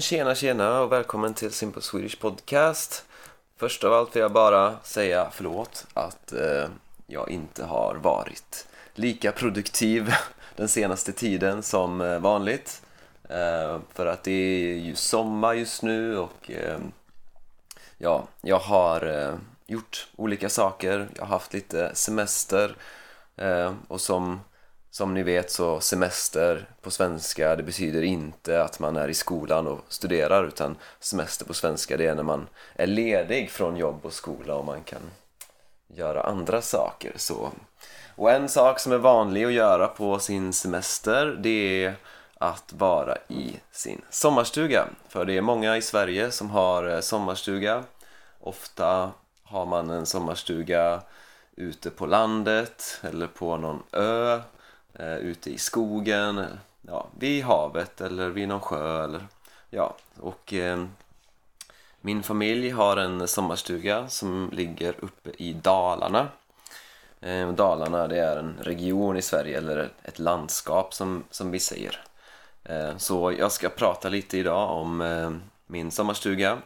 [0.00, 3.04] men tjena tjena och välkommen till Simple Swedish Podcast.
[3.56, 6.68] Först av allt vill jag bara säga förlåt att eh,
[7.06, 10.12] jag inte har varit lika produktiv
[10.56, 12.82] den senaste tiden som eh, vanligt.
[13.28, 16.78] Eh, för att det är ju sommar just nu och eh,
[17.98, 19.34] ja, jag har eh,
[19.66, 21.08] gjort olika saker.
[21.14, 22.76] Jag har haft lite semester
[23.36, 24.40] eh, och som
[24.90, 29.66] som ni vet så semester på svenska det betyder inte att man är i skolan
[29.66, 34.12] och studerar utan semester på svenska det är när man är ledig från jobb och
[34.12, 35.02] skola och man kan
[35.94, 37.12] göra andra saker.
[37.16, 37.50] Så.
[38.16, 41.94] Och en sak som är vanlig att göra på sin semester det är
[42.34, 44.86] att vara i sin sommarstuga.
[45.08, 47.84] För det är många i Sverige som har eh, sommarstuga.
[48.40, 49.10] Ofta
[49.42, 51.02] har man en sommarstuga
[51.56, 54.40] ute på landet eller på någon ö
[55.00, 56.44] eh, ute i skogen,
[56.82, 59.26] ja, vid havet eller vid någon sjö eller
[59.70, 60.84] ja, och eh,
[62.00, 66.28] min familj har en sommarstuga som ligger uppe i Dalarna.
[67.20, 72.00] Eh, Dalarna det är en region i Sverige eller ett landskap som, som vi säger.
[72.64, 75.30] Eh, så jag ska prata lite idag om eh,
[75.66, 76.58] min sommarstuga.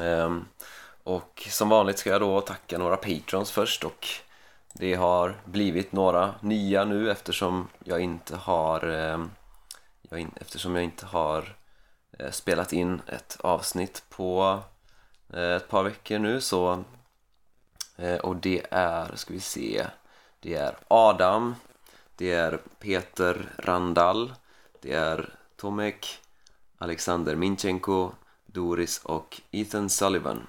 [0.00, 0.36] Eh,
[1.04, 4.06] och som vanligt ska jag då tacka några patrons först och
[4.72, 9.24] det har blivit några nya nu eftersom jag inte har eh,
[10.02, 11.56] jag in, eftersom jag inte har
[12.18, 14.60] eh, spelat in ett avsnitt på
[15.32, 16.84] eh, ett par veckor nu så
[17.96, 19.86] eh, och det är, ska vi se
[20.40, 21.54] det är Adam
[22.16, 24.32] det är Peter Randall
[24.80, 26.18] det är Tomek
[26.78, 28.12] Alexander Minchenko
[28.52, 30.46] Doris och Ethan Sullivan.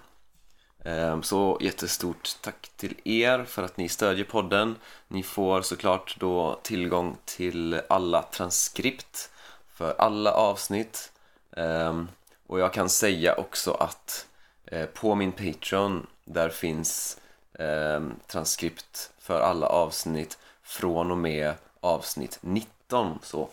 [0.83, 4.75] Ehm, så jättestort tack till er för att ni stödjer podden.
[5.07, 9.29] Ni får såklart då tillgång till alla transkript
[9.73, 11.11] för alla avsnitt.
[11.57, 12.07] Ehm,
[12.47, 14.27] och jag kan säga också att
[14.65, 17.17] eh, på min Patreon där finns
[17.59, 23.19] ehm, transkript för alla avsnitt från och med avsnitt 19.
[23.23, 23.49] Så,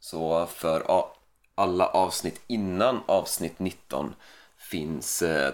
[0.00, 1.06] så för
[1.54, 4.14] alla avsnitt innan avsnitt 19
[4.56, 5.52] finns eh,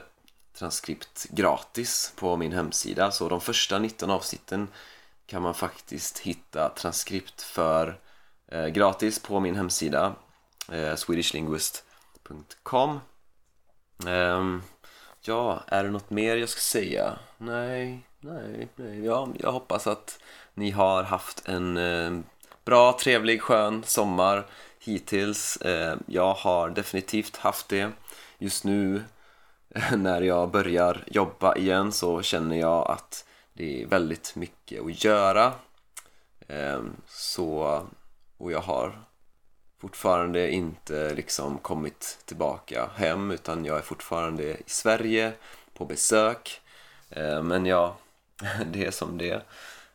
[0.58, 4.68] transkript gratis på min hemsida så de första 19 avsnitten
[5.26, 8.00] kan man faktiskt hitta transkript för
[8.48, 10.14] eh, gratis på min hemsida
[10.72, 13.00] eh, swedishlinguist.com
[14.06, 14.42] eh,
[15.28, 17.18] Ja, är det något mer jag ska säga?
[17.38, 19.04] Nej, nej, nej.
[19.04, 20.18] Ja, jag hoppas att
[20.54, 22.20] ni har haft en eh,
[22.64, 24.46] bra, trevlig, skön sommar
[24.78, 25.56] hittills.
[25.56, 27.90] Eh, jag har definitivt haft det.
[28.38, 29.04] Just nu
[29.96, 35.52] när jag börjar jobba igen så känner jag att det är väldigt mycket att göra.
[36.48, 37.82] Ehm, så,
[38.36, 38.98] och jag har
[39.80, 45.32] fortfarande inte liksom kommit tillbaka hem utan jag är fortfarande i Sverige
[45.74, 46.60] på besök.
[47.10, 47.96] Ehm, men ja,
[48.66, 49.42] det är som det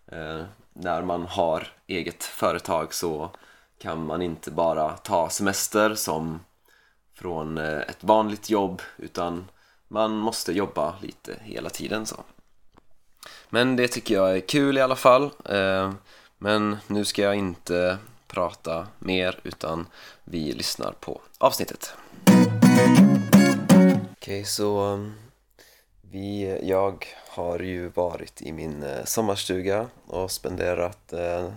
[0.08, 0.44] ehm,
[0.74, 3.30] när man har eget företag så
[3.78, 6.40] kan man inte bara ta semester som
[7.14, 9.48] från eh, ett vanligt jobb utan
[9.92, 12.24] man måste jobba lite hela tiden så.
[13.50, 15.32] Men det tycker jag är kul i alla fall.
[15.46, 15.94] Eh,
[16.38, 17.98] men nu ska jag inte
[18.28, 19.88] prata mer utan
[20.24, 21.94] vi lyssnar på avsnittet.
[23.72, 25.00] Okej, okay, så
[26.02, 31.54] vi, jag har ju varit i min eh, sommarstuga och spenderat eh,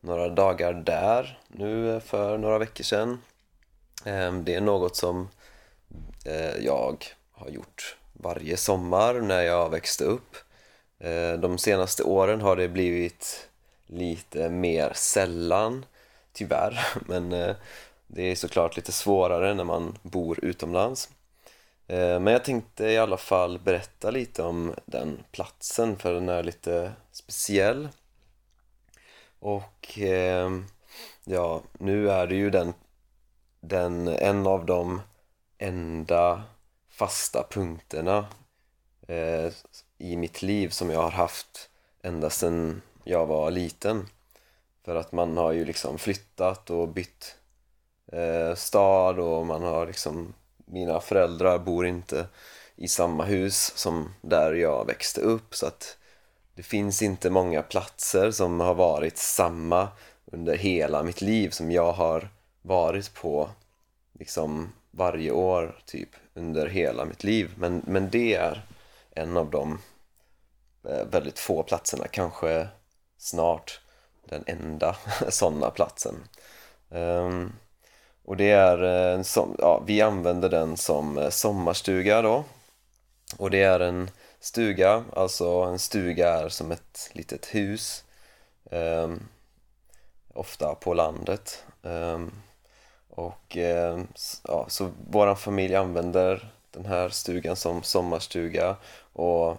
[0.00, 3.22] några dagar där nu för några veckor sedan.
[4.04, 5.28] Ehm, det är något som
[6.24, 10.36] eh, jag har gjort varje sommar när jag växte upp.
[10.98, 13.48] Eh, de senaste åren har det blivit
[13.86, 15.86] lite mer sällan,
[16.32, 17.56] tyvärr, men eh,
[18.06, 21.10] det är såklart lite svårare när man bor utomlands.
[21.86, 26.42] Eh, men jag tänkte i alla fall berätta lite om den platsen för den är
[26.42, 27.88] lite speciell.
[29.38, 29.98] Och
[31.24, 32.74] ja, nu är det ju den,
[33.60, 35.00] den en av de
[35.58, 36.42] enda
[36.96, 38.26] fasta punkterna
[39.08, 39.52] eh,
[39.98, 41.70] i mitt liv som jag har haft
[42.02, 44.06] ända sedan jag var liten.
[44.84, 47.36] För att man har ju liksom flyttat och bytt
[48.12, 52.26] eh, stad och man har liksom mina föräldrar bor inte
[52.76, 55.96] i samma hus som där jag växte upp så att
[56.54, 59.88] det finns inte många platser som har varit samma
[60.24, 62.28] under hela mitt liv som jag har
[62.62, 63.50] varit på
[64.18, 68.62] liksom varje år typ under hela mitt liv men, men det är
[69.10, 69.78] en av de
[70.88, 72.68] eh, väldigt få platserna, kanske
[73.18, 73.80] snart
[74.28, 74.96] den enda
[75.28, 76.14] sådana platsen.
[76.90, 77.52] Um,
[78.24, 82.44] Och det är eh, en som, ja, vi använder den som eh, sommarstuga då.
[83.38, 84.10] Och det är en
[84.40, 88.04] stuga, alltså en stuga är som ett litet hus.
[88.70, 89.28] Um,
[90.34, 91.64] ofta på landet.
[91.82, 92.32] Um,
[93.16, 94.00] och eh,
[94.44, 98.76] ja, så våran familj använder den här stugan som sommarstuga
[99.12, 99.56] och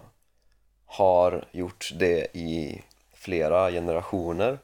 [0.86, 2.82] har gjort det i
[3.12, 4.58] flera generationer.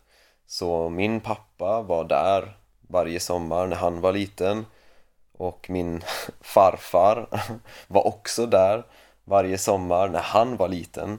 [0.47, 4.67] Så min pappa var där varje sommar när han var liten
[5.33, 6.03] och min
[6.41, 7.27] farfar
[7.87, 8.85] var också där
[9.25, 11.19] varje sommar när han var liten.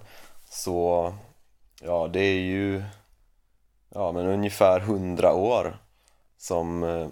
[0.50, 1.14] Så
[1.82, 2.84] ja, det är ju
[3.90, 5.78] ja, men ungefär hundra år
[6.38, 7.08] som eh,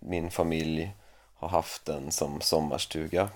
[0.00, 0.90] min familj
[1.34, 3.30] har haft den som sommarstuga.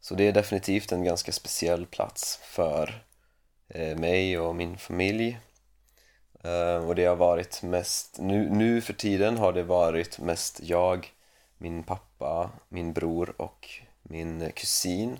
[0.00, 3.04] Så det är definitivt en ganska speciell plats för
[3.68, 5.38] eh, mig och min familj.
[6.44, 11.12] Eh, och det har varit mest, nu, nu för tiden har det varit mest jag,
[11.58, 13.68] min pappa, min bror och
[14.02, 15.18] min kusin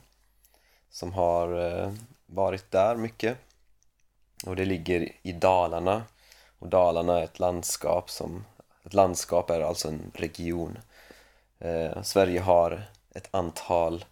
[0.90, 1.92] som har eh,
[2.26, 3.38] varit där mycket.
[4.46, 6.04] Och det ligger i Dalarna.
[6.58, 8.44] Och Dalarna är ett landskap som,
[8.88, 10.78] ett landskap är alltså en region.
[11.58, 12.82] Eh, Sverige har
[13.14, 14.04] ett antal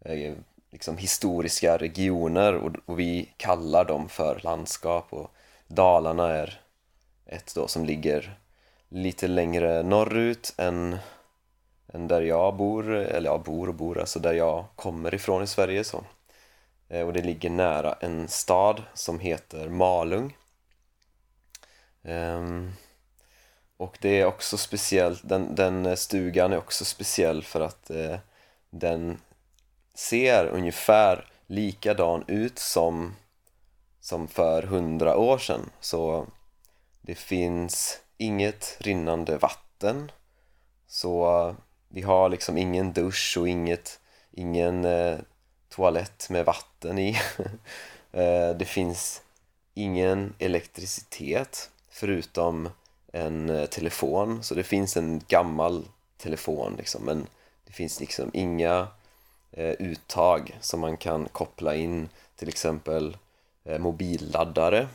[0.00, 0.34] eh,
[0.70, 5.30] liksom historiska regioner och, och, vi kallar dem för landskap och
[5.66, 6.60] Dalarna är
[7.26, 8.38] ett då som ligger
[8.88, 10.96] lite längre norrut än,
[11.92, 15.46] än där jag bor, eller jag bor och bor, alltså där jag kommer ifrån i
[15.46, 16.04] Sverige så.
[16.88, 20.36] Eh, och det ligger nära en stad som heter Malung.
[22.02, 22.72] Um,
[23.76, 28.18] och det är också speciellt, den, den eh, stugan är också speciell för att eh,
[28.70, 29.20] den
[29.94, 33.16] ser ungefär likadan ut som,
[34.00, 35.70] som för hundra år sedan.
[35.80, 36.26] Så
[37.00, 40.12] det finns inget rinnande vatten.
[40.86, 41.54] Så eh,
[41.88, 44.00] vi har liksom ingen dusch och inget,
[44.32, 45.18] ingen eh,
[45.68, 47.16] toalett med vatten i.
[48.12, 49.22] Eh, det finns
[49.74, 52.68] ingen elektricitet förutom
[53.16, 54.42] en eh, telefon.
[54.42, 55.84] Så det finns en gammal
[56.18, 57.26] telefon liksom, men
[57.66, 58.88] det finns liksom inga
[59.52, 63.16] eh, uttag som man kan koppla in till exempel
[63.64, 64.88] eh, mobilladdare.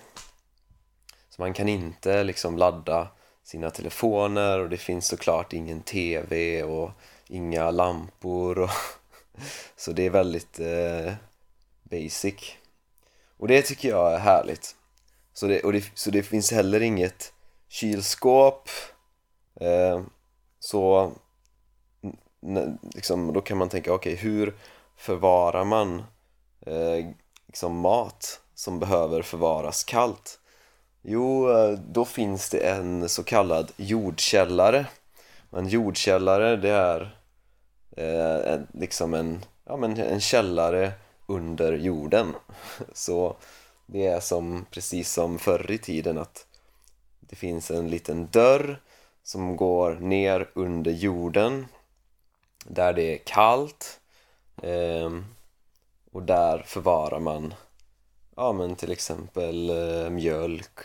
[1.29, 3.07] Så man kan inte liksom ladda
[3.43, 6.91] sina telefoner och det finns såklart ingen TV och
[7.27, 8.69] inga lampor och
[9.75, 11.13] Så det är väldigt eh,
[11.83, 12.55] basic.
[13.37, 14.75] Och det tycker jag är härligt.
[15.33, 17.30] Så det, och det, så det finns heller inget
[17.71, 18.69] kylskåp.
[19.55, 20.01] Eh,
[20.59, 21.11] så
[22.95, 24.55] liksom, då kan man tänka, okej okay, hur
[24.97, 26.03] förvarar man
[26.65, 27.05] eh,
[27.47, 30.39] liksom mat som behöver förvaras kallt?
[31.01, 34.85] Jo, eh, då finns det en så kallad jordkällare.
[35.51, 37.17] En jordkällare det är
[37.97, 40.91] eh, liksom en, ja, men en källare
[41.27, 42.35] under jorden.
[42.93, 43.35] Så
[43.85, 46.45] det är som precis som förr i tiden att
[47.31, 48.81] det finns en liten dörr
[49.23, 51.67] som går ner under jorden
[52.65, 53.99] där det är kallt
[54.61, 55.11] eh,
[56.11, 57.53] och där förvarar man
[58.35, 60.79] ja, men till exempel eh, mjölk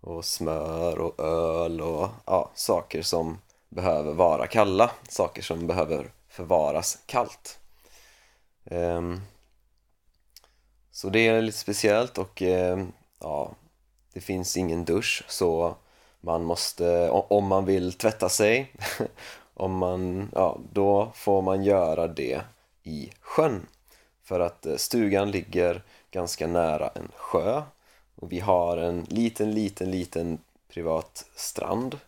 [0.00, 6.98] och smör och öl och ja, saker som behöver vara kalla, saker som behöver förvaras
[7.06, 7.58] kallt.
[8.64, 9.02] Eh,
[10.90, 12.84] så det är lite speciellt och eh,
[13.20, 13.54] ja,
[14.18, 15.76] det finns ingen dusch så
[16.20, 18.72] man måste, om man vill tvätta sig,
[19.54, 22.40] om man, ja, då får man göra det
[22.82, 23.66] i sjön.
[24.22, 27.62] För att eh, stugan ligger ganska nära en sjö
[28.14, 31.98] och vi har en liten, liten, liten privat strand.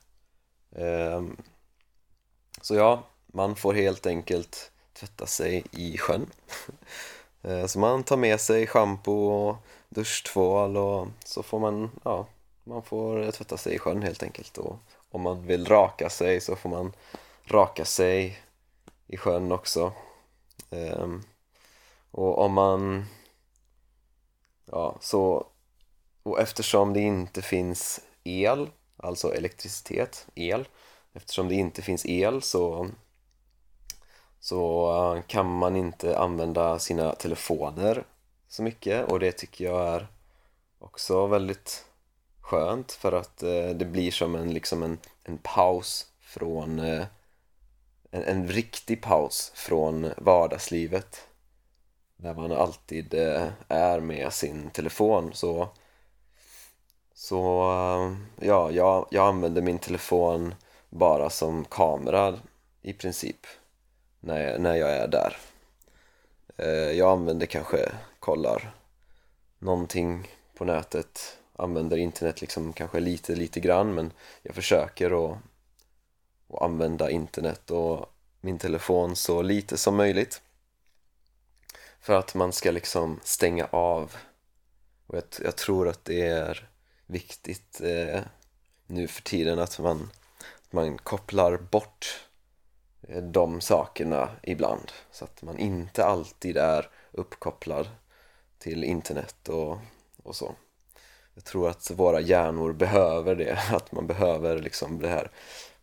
[0.76, 1.37] Ehm,
[2.61, 6.26] så ja, man får helt enkelt tvätta sig i sjön.
[7.43, 9.57] Eh, så man tar med sig schampo och
[9.90, 12.26] duschtvål och så får man, ja,
[12.64, 14.59] man får tvätta sig i sjön helt enkelt.
[14.59, 14.76] Och
[15.11, 16.92] om man vill raka sig så får man
[17.44, 18.38] raka sig
[19.06, 19.92] i sjön också.
[20.70, 21.23] Um,
[22.11, 23.06] och om man,
[24.64, 25.47] ja, så,
[26.23, 30.68] och eftersom det inte finns el, alltså elektricitet, el,
[31.12, 32.90] eftersom det inte finns el så
[34.40, 38.04] så eh, kan man inte använda sina telefoner
[38.50, 40.07] så mycket och det tycker jag är
[40.78, 41.85] också väldigt
[42.40, 47.07] skönt för att eh, det blir som en, liksom en, en paus från eh,
[48.11, 51.28] en, en riktig paus från vardagslivet
[52.16, 55.69] där man alltid eh, är med sin telefon så
[57.14, 58.16] så eh,
[58.47, 60.54] ja, jag, jag använder min telefon
[60.88, 62.38] bara som kamera
[62.83, 63.47] i princip
[64.21, 65.37] när jag, när jag är där.
[66.57, 68.75] Eh, jag använder kanske, kollar
[69.59, 74.12] någonting på nätet, använder internet liksom kanske lite, lite grann men
[74.43, 75.39] jag försöker att,
[76.49, 78.07] att använda internet och
[78.41, 80.43] min telefon så lite som möjligt.
[82.00, 84.17] För att man ska liksom stänga av.
[85.07, 86.69] Och jag, jag tror att det är
[87.07, 88.21] viktigt eh,
[88.87, 90.11] nu för tiden att man,
[90.71, 92.27] man kopplar bort
[93.03, 94.93] eh, de sakerna ibland.
[95.11, 97.89] Så att man inte alltid är uppkopplad
[98.61, 99.79] till internet och,
[100.23, 100.55] och så.
[101.35, 105.31] Jag tror att våra hjärnor behöver det, att man behöver liksom det här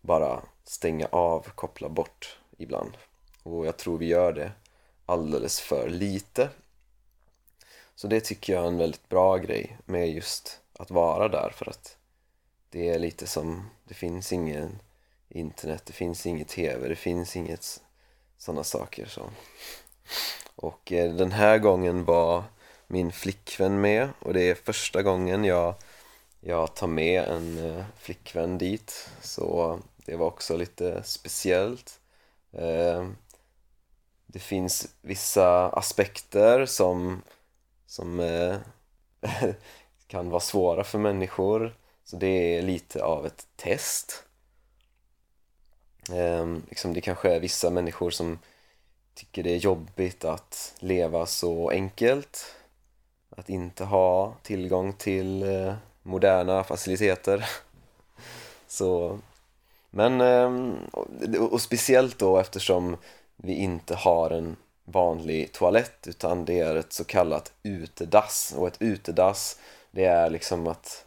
[0.01, 2.97] bara stänga av, koppla bort ibland.
[3.43, 4.51] Och jag tror vi gör det
[5.05, 6.49] alldeles för lite.
[7.95, 11.69] Så det tycker jag är en väldigt bra grej med just att vara där för
[11.69, 11.97] att
[12.69, 14.79] det är lite som, det finns ingen
[15.29, 17.81] internet, det finns inget tv, det finns inget
[18.37, 19.29] sådana saker så.
[20.55, 22.43] Och eh, den här gången var
[22.87, 24.09] min flickvän med.
[24.19, 25.75] Och det är första gången jag,
[26.39, 29.09] jag tar med en eh, flickvän dit.
[29.21, 31.99] Så det var också lite speciellt.
[32.51, 33.07] Eh,
[34.25, 37.21] det finns vissa aspekter som,
[37.85, 38.55] som eh,
[40.07, 41.75] kan vara svåra för människor.
[42.03, 44.23] Så det är lite av ett test.
[46.13, 48.39] Ehm, liksom det kanske är vissa människor som
[49.13, 52.55] tycker det är jobbigt att leva så enkelt
[53.37, 57.49] att inte ha tillgång till eh, moderna faciliteter.
[58.67, 59.19] Så
[59.89, 60.77] men ehm,
[61.51, 62.97] och speciellt då eftersom
[63.35, 68.53] vi inte har en vanlig toalett utan det är ett så kallat utedass.
[68.57, 69.59] Och ett utedass
[69.91, 71.05] det är liksom att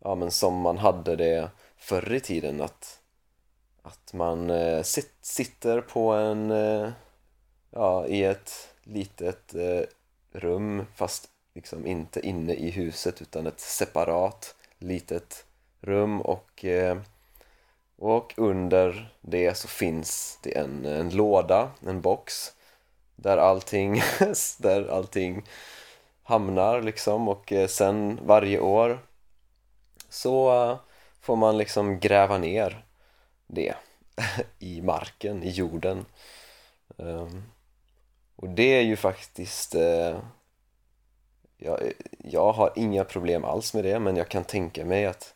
[0.00, 2.98] ja men som man hade det förr i tiden att
[3.82, 6.90] att man eh, sit, sitter på en eh,
[7.70, 9.82] ja i ett litet eh,
[10.32, 15.44] rum fast liksom inte inne i huset utan ett separat litet
[15.80, 16.20] rum.
[16.20, 16.98] Och eh,
[18.00, 22.52] och under det så finns det en, en låda, en box
[23.16, 24.02] där allting,
[24.58, 25.42] där allting
[26.22, 27.28] hamnar liksom.
[27.28, 28.98] Och eh, sen varje år
[30.08, 30.78] så eh,
[31.20, 32.84] får man liksom gräva ner
[33.46, 33.74] det
[34.58, 36.04] i marken, i jorden.
[36.98, 37.42] Ehm,
[38.36, 40.18] och det är ju faktiskt eh,
[41.62, 45.34] jag, jag har inga problem alls med det men jag kan tänka mig att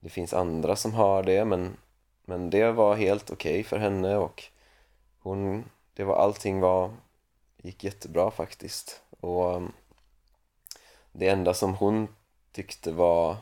[0.00, 1.76] det finns andra som har det men,
[2.24, 4.44] men det var helt okej okay för henne och
[5.18, 5.64] hon,
[5.94, 6.90] det var allting var,
[7.62, 9.02] gick jättebra faktiskt.
[9.20, 9.72] Och um,
[11.12, 12.08] det enda som hon
[12.52, 13.36] tyckte var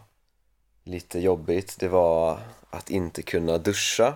[0.84, 2.38] lite jobbigt det var
[2.70, 4.14] att inte kunna duscha.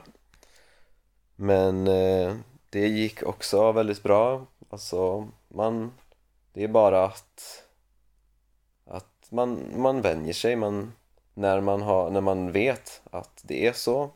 [1.37, 2.37] Men eh,
[2.70, 4.46] det gick också väldigt bra.
[4.70, 5.92] Alltså man
[6.52, 7.64] det är bara att
[9.32, 10.92] man, man vänjer sig man,
[11.34, 14.10] när, man har, när man vet att det är så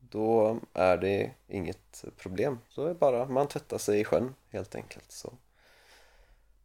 [0.00, 2.58] då är det inget problem.
[2.68, 5.12] Så är det bara man tvättar sig i sjön helt enkelt.
[5.12, 5.32] Så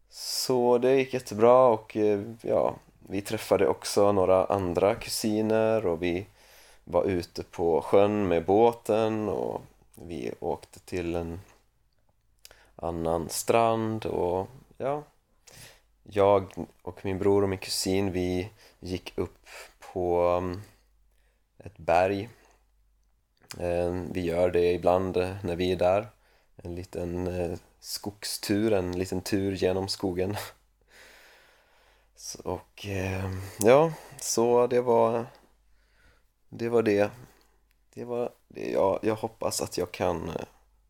[0.10, 2.76] så det gick jättebra och eh, ja,
[3.10, 6.28] vi träffade också några andra kusiner och vi
[6.84, 9.62] var ute på sjön med båten och
[9.96, 11.40] vi åkte till en
[12.76, 15.04] annan strand och ja
[16.12, 18.50] jag och min bror och min kusin vi
[18.80, 19.48] gick upp
[19.80, 20.62] på um,
[21.58, 22.30] ett berg.
[23.60, 26.08] Ehm, vi gör det ibland när vi är där.
[26.56, 30.38] En liten eh, skogstur, en liten tur genom skogen.
[32.44, 35.26] Och ehm, ja, så det var
[36.50, 37.12] det var det.
[37.94, 38.72] Det var det.
[38.72, 40.46] Jag, jag hoppas att jag kan eh,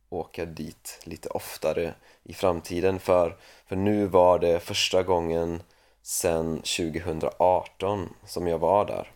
[0.10, 5.64] åka dit lite oftare i framtiden för, för nu var det första gången
[6.02, 9.12] sen 2018 som jag var där.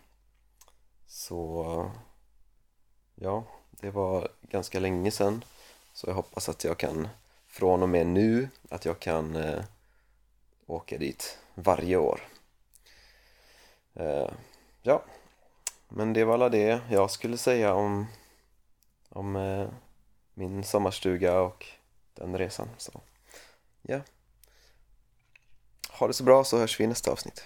[1.06, 1.90] Så
[3.14, 5.44] ja, det var ganska länge sedan.
[5.92, 7.08] Så jag hoppas att jag kan
[7.46, 9.64] från och med nu att jag kan eh,
[10.66, 12.20] åka dit varje år.
[13.94, 14.30] Eh,
[14.82, 15.02] ja
[15.88, 18.06] men det var alla det jag skulle säga om
[19.08, 19.68] om eh,
[20.34, 21.66] min sommarstuga och
[22.14, 23.00] den resan så
[23.82, 24.00] ja.
[25.90, 27.44] Ha det så bra så hörs vi i nästa avsnitt.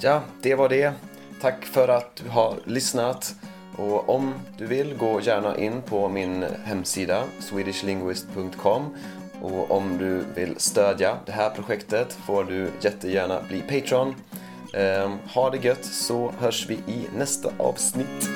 [0.00, 0.92] Ja det var det.
[1.40, 3.34] Tack för att du har lyssnat.
[3.76, 8.96] Och om du vill, gå gärna in på min hemsida swedishlinguist.com
[9.42, 14.14] och om du vill stödja det här projektet får du jättegärna bli Patreon.
[14.74, 18.28] Eh, ha det gött så hörs vi i nästa avsnitt.